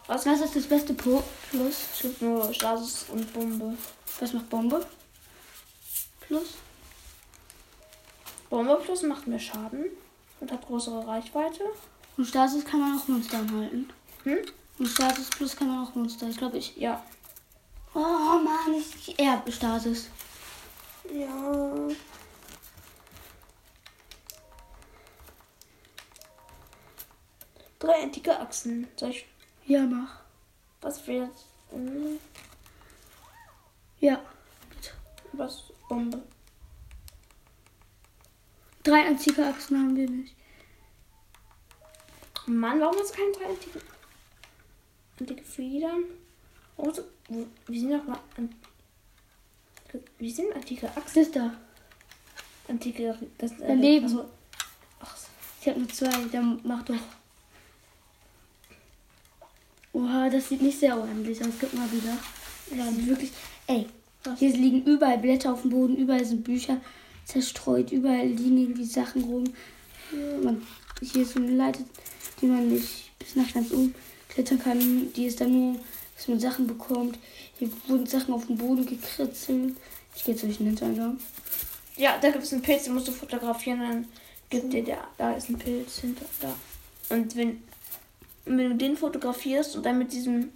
[0.06, 1.88] Was ist das beste Pro Plus?
[1.92, 3.76] Es gibt nur Stasis und Bombe.
[4.20, 4.86] Was macht Bombe?
[6.20, 6.54] Plus?
[8.48, 9.86] Bombe Plus macht mehr Schaden
[10.38, 11.64] und hat größere Reichweite.
[12.16, 13.90] Und Stasis kann man auch Monster anhalten.
[14.22, 14.38] Hm?
[14.78, 16.28] Und Stasis Plus kann man auch Monster.
[16.28, 16.76] Ich glaube, ich.
[16.76, 17.02] Ja.
[17.94, 19.16] Oh Mann, ich.
[19.18, 20.08] Ja, Stasis.
[21.12, 21.88] Ja.
[27.78, 28.88] Drei antike Achsen.
[28.96, 29.26] Soll ich.
[29.66, 30.20] Ja, mach.
[30.80, 31.30] Was wird.
[31.70, 32.18] Hm,
[34.00, 34.20] Ja.
[35.32, 35.64] Was?
[35.88, 36.22] Bombe.
[38.82, 40.34] Drei antike Achsen haben wir nicht.
[42.46, 43.80] Mann, warum hast du keine drei antike.
[45.20, 46.04] Antike Federn?
[46.76, 46.92] Wo-
[47.68, 48.18] Wie sind noch mal.
[48.36, 48.54] an-
[50.18, 50.90] Wie sind antike?
[50.94, 51.52] Was ist da?
[52.68, 53.16] Antike.
[53.38, 54.04] Das, äh, Daneben.
[54.06, 54.24] also-
[55.00, 55.16] Ach.
[55.60, 56.10] Ich habe nur zwei.
[56.32, 56.94] Dann mach doch.
[59.92, 61.54] Oha, das sieht nicht sehr ordentlich aus.
[61.60, 62.16] Guck mal wieder.
[62.92, 63.30] Sieht wirklich.
[63.66, 63.86] Ey,
[64.38, 66.80] hier liegen überall Blätter auf dem Boden, überall sind Bücher
[67.24, 69.44] zerstreut, überall liegen irgendwie Sachen rum.
[70.10, 70.62] Hier, man,
[71.00, 71.80] hier ist so eine Leiter,
[72.40, 73.94] die man nicht bis nach ganz oben
[74.28, 75.12] klettern kann.
[75.12, 75.76] Die ist dann nur,
[76.16, 77.18] dass man Sachen bekommt.
[77.58, 79.36] Hier wurden Sachen auf dem Boden gekritzelt.
[80.14, 81.18] Ich gehe jetzt durch den Hintereingang.
[81.96, 84.08] Ja, da gibt es einen Pilz, den musst du fotografieren, dann
[84.50, 86.54] gibt dir der, da ist ein Pilz hinter da.
[87.14, 87.62] Und wenn,
[88.44, 90.50] wenn du den fotografierst und dann mit diesem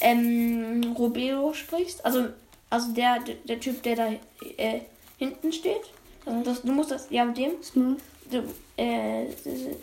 [0.00, 2.28] ähm, Robelo sprichst, also,
[2.70, 4.08] also der, der, der Typ, der da
[4.56, 4.80] äh,
[5.18, 5.82] hinten steht,
[6.24, 7.98] also das, du musst das, ja, mit dem, Smooth.
[8.30, 8.44] du,
[8.76, 9.24] äh,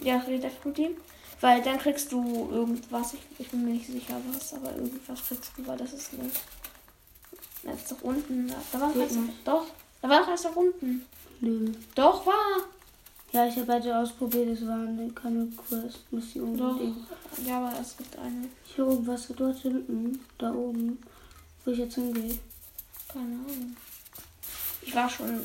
[0.04, 0.96] ja, red einfach mit dem,
[1.44, 5.52] weil dann kriegst du irgendwas, ich, ich bin mir nicht sicher was, aber irgendwas kriegst
[5.58, 9.66] du, weil das ist eine, ist doch unten, da, da war doch Geht eins, doch,
[10.02, 11.06] da war doch eins doch unten.
[11.42, 11.74] Nö.
[11.96, 12.64] Doch, war.
[13.34, 16.58] Ja, ich habe beide ausprobiert, es waren keine Quest-Missionen.
[16.58, 16.80] Doch.
[17.46, 18.48] Ja, aber es gibt eine.
[18.64, 20.98] Hier irgendwas dort hinten, da oben,
[21.66, 22.40] wo ich jetzt hingehe.
[23.10, 23.76] Keine Ahnung.
[24.82, 25.42] Ich war schon.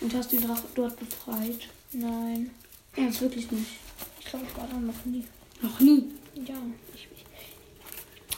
[0.00, 1.66] Und hast den Drache dort befreit?
[1.90, 2.52] Nein.
[2.96, 3.89] Ja, ist wirklich nicht.
[4.30, 5.24] Ich glaube, ich war da noch nie.
[5.60, 6.08] Noch nie.
[6.36, 6.54] Ja.
[6.94, 7.08] Ich,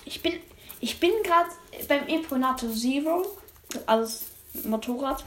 [0.07, 0.41] ich, bin.
[0.81, 1.51] Ich bin gerade
[1.87, 3.37] beim Eponato Zero.
[3.85, 4.25] Also
[4.65, 5.23] Motorrad.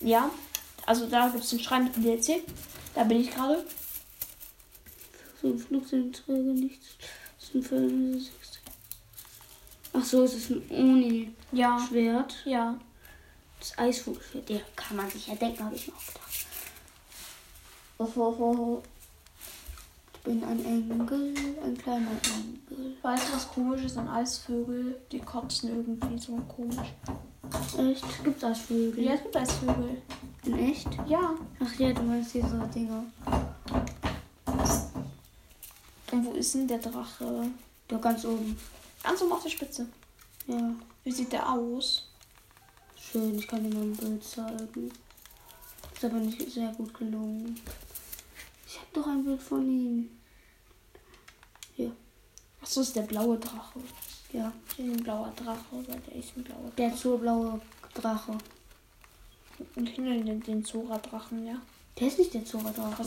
[0.00, 0.30] Ja.
[0.86, 2.44] Also da gibt es einen Schrein mit dem DLC.
[2.94, 3.62] Da bin ich gerade.
[5.42, 6.96] So ein Flugzeugträger, nichts.
[9.92, 12.36] Ach so, es ist ein Uni-Schwert.
[12.46, 12.50] Ja.
[12.50, 12.80] Ja.
[13.60, 16.46] Das Eisvogelschwert, der kann man sich ja denken, habe ich mir auch gedacht.
[17.98, 18.93] Ich
[20.24, 22.96] bin ein Engel, ein kleiner Engel.
[23.02, 24.98] Weißt du, was komisch ist an Eisvögel?
[25.12, 26.94] Die kotzen irgendwie so komisch.
[27.78, 28.24] Echt?
[28.24, 29.04] Gibt's Eisvögel?
[29.04, 30.02] Ja, es gibt Eisvögel.
[30.44, 30.88] In echt?
[31.06, 31.34] Ja.
[31.60, 33.04] Ach ja, du meinst diese Dinger.
[36.10, 37.50] Und wo ist denn der Drache?
[37.88, 38.56] Da ganz oben.
[39.02, 39.86] Ganz oben auf der Spitze.
[40.46, 42.08] Ja, Wie sieht der aus?
[42.98, 43.38] schön.
[43.38, 44.90] Ich kann dir mal ein Bild zeigen.
[45.94, 47.60] Ist aber nicht sehr gut gelungen.
[48.74, 50.10] Ich habe doch ein Bild von ihm.
[51.76, 51.92] Hier.
[52.60, 53.78] Achso, ist der blaue Drache.
[54.32, 54.52] Ja.
[54.68, 56.76] Ich bin ein blauer Drache, weil der ist ein blauer Drache.
[56.76, 57.60] Der zurblaue
[57.94, 58.36] Drache.
[59.76, 61.62] Und hinter den, den Zora-Drachen, ja.
[62.00, 63.04] Der ist nicht der Zora-Drache.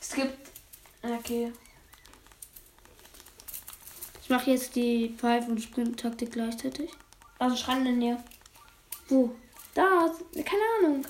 [0.00, 0.50] Es gibt.
[1.02, 1.52] Okay.
[4.22, 6.90] Ich mache jetzt die Pfeif- und Sprint-Taktik gleichzeitig.
[7.38, 8.24] Also Schrein in der Nähe.
[9.08, 9.36] Wo?
[9.74, 11.06] Da, keine Ahnung.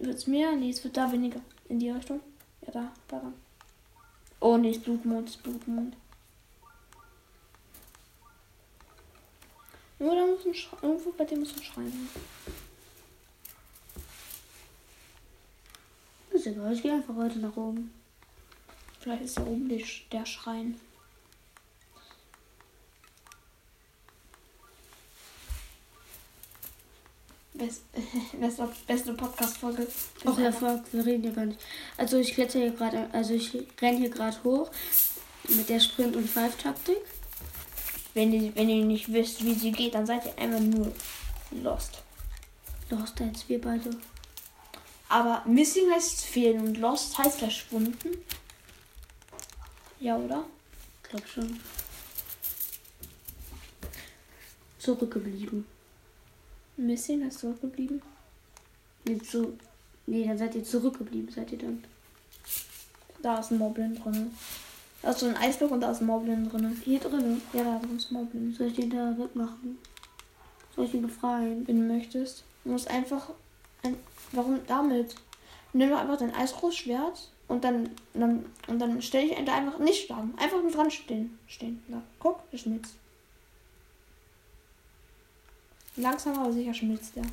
[0.00, 0.56] Wird's mehr?
[0.56, 1.40] Nee, es wird da weniger.
[1.72, 2.20] In die Richtung.
[2.66, 3.32] Ja, da, da dann.
[4.40, 5.96] Oh, nee, ist Blutmond, ist Blutmond.
[9.98, 12.08] Nur da muss ein Schrein, irgendwo bei dem muss ein Schrein sein.
[16.32, 17.90] Ist egal, ich gehe einfach heute nach oben.
[19.00, 20.78] Vielleicht ist da oben Sch- der Schrein.
[27.62, 27.82] Best,
[28.40, 29.86] beste, beste Podcast-Folge.
[30.24, 31.60] Ja, fuck, wir reden ja gar nicht.
[31.96, 34.68] Also ich kletter hier gerade, also ich renne hier gerade hoch
[35.48, 36.96] mit der Sprint- und Pfeif-Taktik.
[38.14, 40.92] Wenn ihr, wenn ihr nicht wisst, wie sie geht, dann seid ihr einfach nur
[41.52, 42.02] lost.
[42.90, 43.90] Lost als wir beide.
[45.08, 48.24] Aber Missing heißt fehlen und Lost heißt verschwunden.
[50.00, 50.46] Ja, oder?
[51.04, 51.60] Glaub schon.
[54.80, 55.64] Zurückgeblieben.
[56.76, 58.02] Missing heißt zurückgeblieben.
[59.04, 59.58] Nee, zu,
[60.06, 61.84] nee, dann seid ihr zurückgeblieben, seid ihr dann.
[63.20, 64.32] Da ist ein Moblin drin.
[65.02, 66.80] Da ist so ein Eisblock und da ist ein Moblin drin.
[66.84, 67.42] Hier drin.
[67.52, 68.54] Ja, da ist ein Moblin.
[68.56, 69.78] Soll ich den da wegmachen?
[70.74, 71.66] Soll ich ihn befreien?
[71.66, 72.44] Wenn du möchtest.
[72.64, 73.30] Du musst einfach.
[73.82, 73.96] Ein,
[74.32, 75.16] warum damit?
[75.72, 80.06] Nimm doch einfach dein Eisgroßschwert und dann, dann und dann stell dich da einfach nicht
[80.06, 80.34] schlagen.
[80.36, 81.38] Einfach mit dran stehen.
[81.46, 81.82] stehen.
[81.88, 82.94] Da, guck, der schmilzt.
[85.96, 87.24] Langsam aber sicher schmilzt der.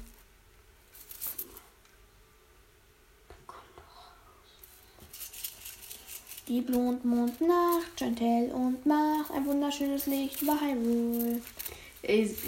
[6.47, 11.41] Die Blondmondnacht scheint hell und macht ein wunderschönes Licht über Hyrule.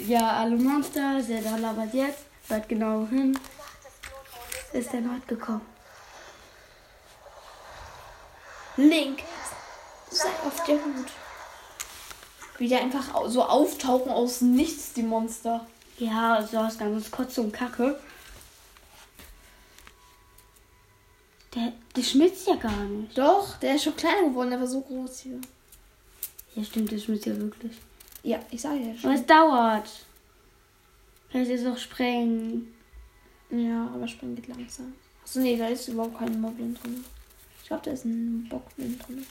[0.08, 2.24] Ja, alle Monster, der da labert jetzt.
[2.48, 3.38] Hört genau hin.
[4.72, 5.60] Ist der Nacht gekommen.
[8.76, 9.22] Link,
[10.10, 11.12] sei auf der Hut.
[12.58, 15.66] Wie die einfach so auftauchen aus nichts, die Monster.
[16.02, 17.96] Ja, so aus ganz Kotze und Kacke.
[21.54, 23.16] Der, der schmilzt ja gar nicht.
[23.16, 25.40] Doch, der ist schon kleiner geworden, der war so groß hier.
[26.56, 27.78] Ja, stimmt, der schmilzt ja wirklich.
[28.24, 29.12] Ja, ich sage ja Aber schon.
[29.12, 29.88] es dauert.
[31.28, 32.74] Vielleicht ist es auch sprengen.
[33.50, 34.94] Ja, aber springen geht langsam.
[35.22, 37.04] Achso, nee, da ist überhaupt kein Moblin drin.
[37.62, 39.24] Ich glaube, da ist ein Bockblin drin.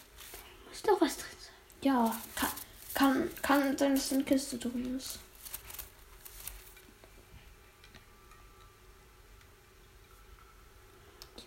[0.69, 1.53] Muss doch was drin sein.
[1.81, 2.49] Ja, kann,
[2.93, 5.19] kann, kann sein, dass eine Kiste drin ist.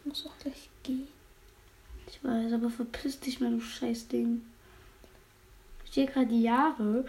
[0.04, 1.08] Ich muss auch gleich gehen.
[2.06, 4.42] Ich weiß, aber verpiss dich mal, du scheiß Ding.
[5.84, 7.06] Ich stehe gerade die Jahre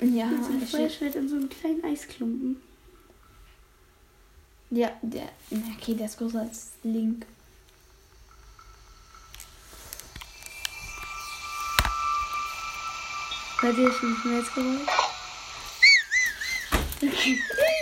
[0.00, 2.62] Ja, mit so einem Feuerschwert in so einem kleinen Eisklumpen.
[4.70, 5.28] ja, der.
[5.76, 7.26] Okay, der ist größer als Link.
[13.60, 14.88] Bei dir ist ein Schmelzgeräusch.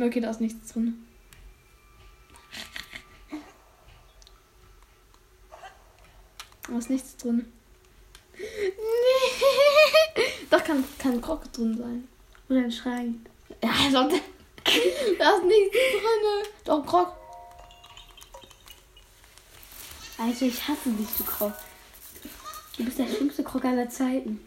[0.00, 1.04] Okay, da ist nichts drin.
[6.68, 7.52] Da ist nichts drin.
[8.36, 8.44] Nee.
[10.50, 12.08] Doch, kann, kann Krog drin sein.
[12.48, 13.26] Oder ein Schrein.
[13.62, 14.08] Ja, also,
[15.18, 16.46] da ist nichts drin.
[16.64, 17.12] Doch, Krog.
[20.18, 21.54] Also ich hasse dich, du Krog.
[22.76, 24.46] Du bist der schlimmste Krog aller Zeiten.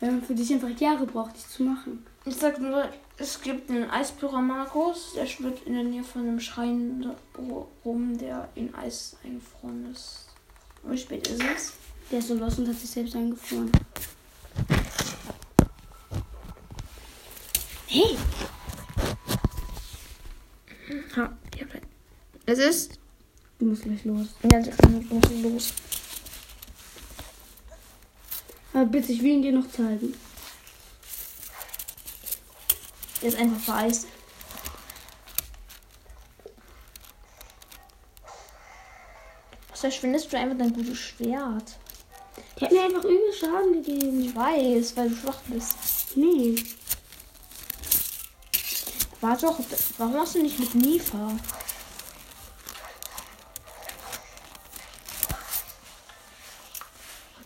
[0.00, 2.04] Wenn man für dich einfach Jahre braucht, dich zu machen.
[2.28, 7.14] Ich sag nur, es gibt einen Eispyramagos, der schwirrt in der Nähe von einem Schrein
[7.84, 10.26] rum, der in Eis eingefroren ist.
[10.82, 11.72] Wie spät ist es?
[12.10, 13.70] Der ist so los und hat sich selbst eingefroren.
[17.86, 18.18] Hey!
[21.14, 21.68] Ha, ich hab
[22.44, 22.98] Es ist.
[23.60, 24.26] Du musst gleich los.
[24.42, 25.72] Ja, sechs Minuten muss ich los.
[28.72, 30.12] Aber bitte, ich will ihn dir noch zeigen.
[33.22, 34.06] Der ist einfach vereist.
[39.70, 41.78] Was verschwindest du einfach dein gutes Schwert?
[42.60, 44.22] Der hat mir einfach übel Schaden gegeben.
[44.22, 45.76] Ich weiß, weil du schwach bist.
[46.14, 46.54] Nee.
[49.20, 49.58] Warte doch,
[49.98, 51.32] warum hast du nicht mit Nifa?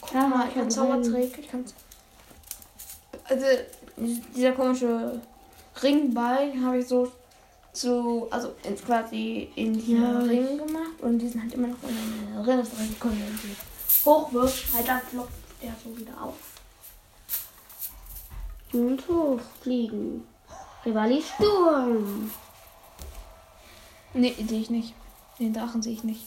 [0.01, 1.39] Guck Ja, mal, ich ich kann Zaubertrick.
[1.39, 1.65] Ich kann.
[3.25, 3.47] Also,
[3.97, 5.21] dieser komische
[5.83, 7.11] Ringball den habe ich so
[7.73, 10.19] zu, also ins quasi in die Ja.
[10.19, 12.47] Ring gemacht und die sind halt immer noch in der
[12.89, 13.57] die können wenn sie
[14.05, 16.35] hochwirft, halt dann ploppt der so wieder auf.
[18.73, 20.25] Und hochfliegen.
[20.85, 22.31] Rivali Sturm.
[24.15, 24.95] Nee, sehe ich nicht.
[25.39, 26.25] Den Drachen sehe ich nicht.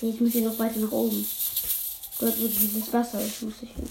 [0.00, 1.26] Ich muss hier noch weiter nach oben.
[2.18, 3.88] Dort, wo dieses Wasser ist, muss ich hin.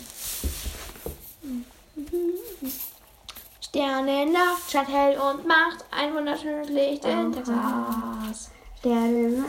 [3.76, 8.50] Sterne, Nacht, scheint hell und macht ein wunderschönes Licht in Texas.
[8.80, 9.44] Sterne,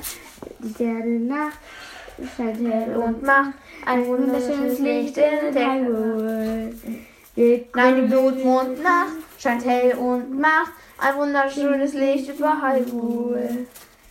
[0.58, 1.58] die Sterne Nacht
[2.36, 3.52] scheint hell und macht
[3.86, 6.74] ein wunderschönes Licht in Texas.
[7.72, 13.68] Nein, die Blutmondnacht scheint hell und macht ein wunderschönes Licht über Hyrule.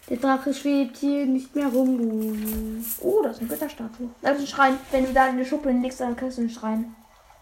[0.09, 2.81] Der Drache schwebt hier nicht mehr rum.
[3.01, 4.09] Oh, das ist eine Götterstatue.
[4.21, 4.77] Das ist ein Schrein.
[4.91, 6.95] Wenn du da in die Schuppe legst, dann kriegst du einen Schrein.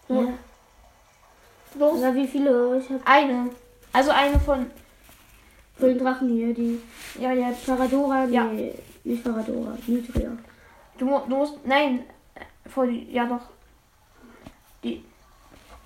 [0.08, 0.26] Ja.
[1.76, 1.98] Los.
[1.98, 2.78] Oder wie viele?
[2.78, 3.50] Ich habe Eine.
[3.92, 4.66] Also eine von.
[5.78, 6.80] von den Drachen hier, die
[7.20, 7.52] Ja, ja.
[7.66, 8.44] Paradora, Ja.
[8.44, 10.30] nee, nicht Paradora, Nutria.
[10.98, 11.66] Du, du musst.
[11.66, 12.04] Nein.
[12.34, 13.10] äh, Vor die.
[13.12, 13.42] Ja, doch.
[14.82, 15.04] Die.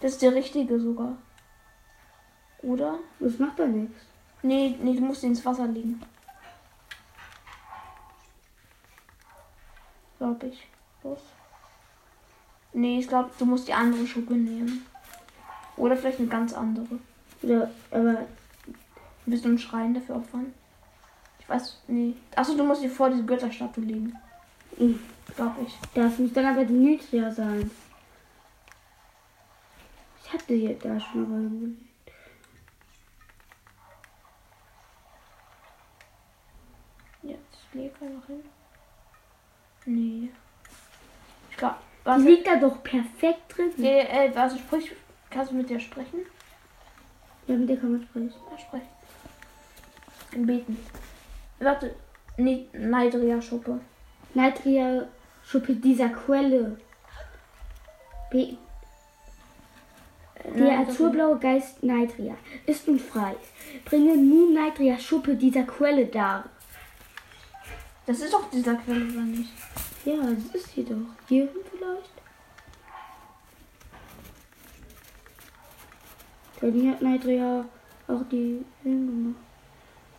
[0.00, 1.16] Das ist der richtige sogar.
[2.62, 2.98] Oder?
[3.20, 3.96] Das macht doch nichts.
[4.42, 6.00] Nee, nee, du musst ins Wasser legen.
[10.18, 10.66] Glaub ich.
[11.02, 11.18] Los.
[12.72, 14.86] Nee, ich glaube, du musst die andere Schuppe nehmen.
[15.78, 16.98] Oder vielleicht eine ganz andere.
[17.42, 18.26] Oder, aber
[19.28, 20.54] Willst du einen Schrein dafür opfern?
[21.38, 22.14] Ich weiß, nee.
[22.34, 24.14] Achso, du musst dir vor diese Götterstatue legen.
[24.78, 24.98] Mhm.
[25.36, 25.78] Glaub ich.
[25.92, 27.70] darf nicht dann aber die Nutria sein.
[30.24, 31.70] Ich hatte hier da schon mal.
[37.22, 38.44] Jetzt leg einfach hin.
[39.84, 40.30] Nee.
[41.50, 41.76] Ich glaube.
[42.16, 43.72] Liegt da doch perfekt drin.
[43.76, 44.90] Nee, äh, warte, sprich.
[45.30, 46.20] Kannst du mit dir sprechen?
[47.46, 48.32] Ja, mit der kann man sprechen.
[48.50, 48.82] Ja, sprech.
[50.32, 50.78] Im Beten.
[51.58, 51.94] Warte.
[52.38, 53.80] Neidria-Schuppe.
[54.34, 55.08] Nitria
[55.44, 56.78] Schuppe dieser Quelle.
[58.30, 58.56] Be
[60.44, 62.36] Der azurblaue Geist Nitria
[62.66, 63.34] ist nun frei.
[63.84, 66.44] Bringe nun Nitria Schuppe dieser Quelle dar.
[68.06, 69.50] Das ist doch dieser Quelle, oder nicht?
[70.04, 70.96] Ja, das ist hier doch.
[71.28, 72.17] Hier vielleicht?
[76.60, 77.64] Denn hier hat Nitria
[78.08, 79.42] auch die Filme gemacht.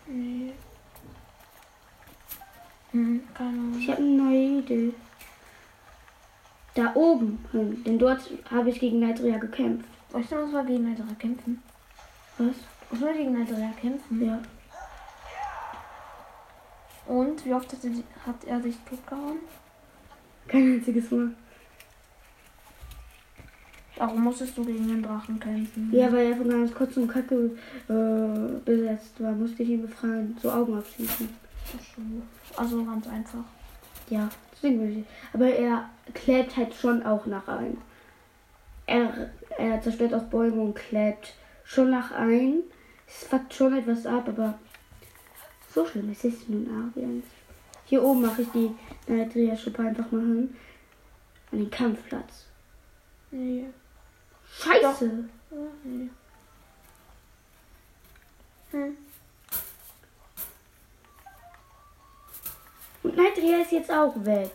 [0.07, 0.53] Nee.
[2.91, 3.79] Hm, keine Ahnung.
[3.79, 4.93] Ich habe eine neue Idee.
[6.73, 9.89] Da oben hin, denn dort habe ich gegen Nitria gekämpft.
[10.11, 11.61] Soll ich noch mal gegen Neidria kämpfen?
[12.39, 12.55] Was?
[12.91, 14.25] Ich will gegen Neidria kämpfen.
[14.25, 14.41] Ja.
[17.05, 17.91] Und wie oft hat er,
[18.25, 19.37] hat er dich totgehauen?
[20.47, 21.35] Kein einziges Mal.
[23.99, 25.89] Warum musstest du gegen den Drachen kämpfen?
[25.91, 27.51] Ja, weil er von ganz kurz und Kacke
[27.89, 30.37] äh, besetzt war, musste ich ihn befreien.
[30.41, 31.27] So Augen abschließen.
[31.77, 32.61] Ach so.
[32.61, 33.43] Also ganz einfach.
[34.09, 35.05] Ja, deswegen will ich.
[35.33, 37.77] Aber er klebt halt schon auch nach ein.
[38.85, 41.33] Er, er zerstört auch Bäume und klebt
[41.65, 42.61] schon nach ein.
[43.05, 44.57] Es fuckt schon etwas ab, aber
[45.73, 47.01] so schlimm ist es nun auch.
[47.83, 48.71] Hier oben mache ich die
[49.07, 50.55] Naitria-Schuppe einfach mal hin.
[51.51, 52.45] An den Kampfplatz.
[53.31, 53.65] Nee.
[54.57, 55.29] Scheiße!
[55.83, 56.09] Nee.
[58.71, 58.97] Hm.
[63.01, 64.51] Und Naitria ist jetzt auch weg.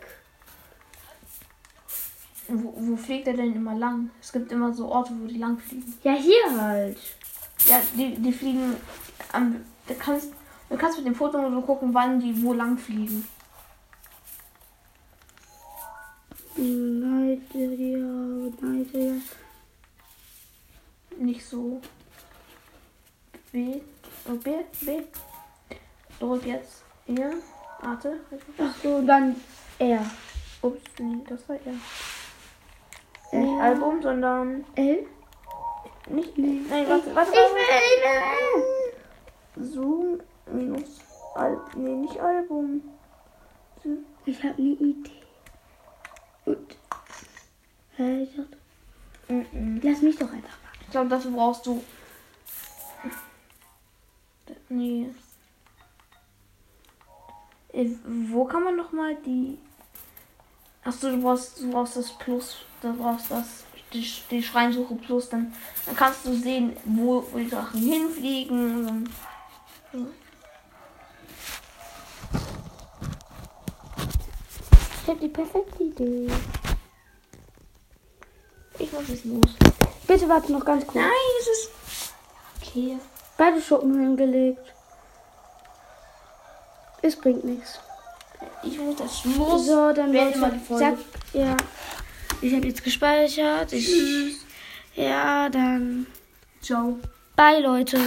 [2.48, 4.10] Wo, wo fliegt er denn immer lang?
[4.20, 5.98] Es gibt immer so Orte, wo die lang fliegen.
[6.02, 6.98] Ja, hier halt.
[7.66, 8.76] Ja, die, die fliegen
[9.32, 9.64] am.
[9.86, 10.32] Du kannst,
[10.68, 13.26] du kannst mit dem Foto nur so gucken, wann die wo lang fliegen.
[16.56, 17.98] Naitria,
[18.60, 19.20] Naitria.
[21.18, 21.80] Nicht so.
[23.52, 23.80] B.
[24.28, 24.50] Oh, B.
[24.80, 25.02] B.
[26.18, 26.82] Drück jetzt.
[27.06, 27.32] Hier.
[27.80, 28.20] Warte.
[28.58, 29.36] Ach so, dann
[29.78, 30.04] er.
[30.62, 31.74] Ups, nee, das war er.
[33.32, 34.64] Äh, Nicht Album, sondern.
[34.76, 35.06] L?
[36.08, 36.38] Nicht.
[36.38, 36.60] Nee.
[36.68, 37.62] Nein, warte, warte, Ich will,
[39.56, 39.72] ich will.
[39.72, 41.00] Zoom minus.
[41.34, 42.82] Al nee, nicht Album.
[44.24, 45.10] Ich habe eine Idee.
[46.46, 46.76] Und.
[47.96, 48.56] Hä, ich dachte,
[49.28, 49.80] Mhm.
[49.82, 50.58] lass mich doch einfach
[50.94, 51.82] glaube, dafür brauchst du.
[54.68, 55.10] Nee.
[57.72, 59.58] Äh, Wo kann man noch mal die.
[60.84, 62.58] Achso, du brauchst, du brauchst das Plus.
[62.80, 63.64] Du brauchst das.
[63.92, 65.28] Die, die Schreinsuche Plus.
[65.28, 65.52] Dann,
[65.84, 69.04] dann kannst du sehen, wo, wo die Drachen hinfliegen.
[69.92, 70.08] Dann,
[75.02, 76.30] Ich habe die perfekte Idee.
[78.78, 79.73] ich muss jetzt los.
[80.06, 80.96] Bitte warte noch ganz kurz.
[80.96, 81.70] Nein, es ist.
[82.60, 82.98] Okay.
[83.36, 84.72] Beide Schuppen hingelegt.
[87.02, 87.78] Es bringt nichts.
[88.62, 89.66] Ich muss das Schluss.
[89.66, 90.98] So, dann beende mal die Folge.
[91.32, 91.56] ja.
[92.40, 93.72] Ich habe jetzt gespeichert.
[93.72, 94.36] Ich, Tschüss.
[94.94, 96.06] ja, dann.
[96.60, 96.98] Ciao.
[97.36, 97.98] Bye, Leute.